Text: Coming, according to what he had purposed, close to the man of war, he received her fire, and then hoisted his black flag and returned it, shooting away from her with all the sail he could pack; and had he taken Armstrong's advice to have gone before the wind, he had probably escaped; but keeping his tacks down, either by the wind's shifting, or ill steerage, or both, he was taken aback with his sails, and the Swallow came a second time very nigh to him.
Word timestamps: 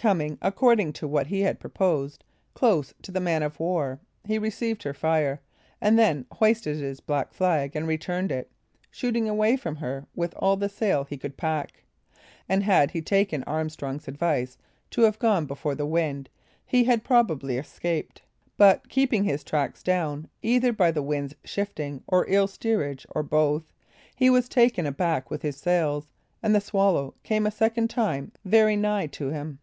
Coming, 0.00 0.38
according 0.40 0.92
to 0.92 1.08
what 1.08 1.26
he 1.26 1.40
had 1.40 1.58
purposed, 1.58 2.22
close 2.54 2.94
to 3.02 3.10
the 3.10 3.18
man 3.18 3.42
of 3.42 3.58
war, 3.58 3.98
he 4.22 4.38
received 4.38 4.84
her 4.84 4.94
fire, 4.94 5.40
and 5.80 5.98
then 5.98 6.24
hoisted 6.30 6.76
his 6.76 7.00
black 7.00 7.34
flag 7.34 7.74
and 7.74 7.84
returned 7.88 8.30
it, 8.30 8.48
shooting 8.92 9.28
away 9.28 9.56
from 9.56 9.74
her 9.74 10.06
with 10.14 10.34
all 10.36 10.56
the 10.56 10.68
sail 10.68 11.02
he 11.02 11.16
could 11.16 11.36
pack; 11.36 11.82
and 12.48 12.62
had 12.62 12.92
he 12.92 13.02
taken 13.02 13.42
Armstrong's 13.42 14.06
advice 14.06 14.56
to 14.90 15.02
have 15.02 15.18
gone 15.18 15.46
before 15.46 15.74
the 15.74 15.84
wind, 15.84 16.28
he 16.64 16.84
had 16.84 17.02
probably 17.02 17.56
escaped; 17.56 18.22
but 18.56 18.88
keeping 18.88 19.24
his 19.24 19.42
tacks 19.42 19.82
down, 19.82 20.28
either 20.42 20.72
by 20.72 20.92
the 20.92 21.02
wind's 21.02 21.34
shifting, 21.42 22.04
or 22.06 22.24
ill 22.28 22.46
steerage, 22.46 23.04
or 23.10 23.24
both, 23.24 23.72
he 24.14 24.30
was 24.30 24.48
taken 24.48 24.86
aback 24.86 25.28
with 25.28 25.42
his 25.42 25.56
sails, 25.56 26.08
and 26.40 26.54
the 26.54 26.60
Swallow 26.60 27.14
came 27.24 27.46
a 27.46 27.50
second 27.50 27.90
time 27.90 28.30
very 28.44 28.76
nigh 28.76 29.08
to 29.08 29.30
him. 29.30 29.58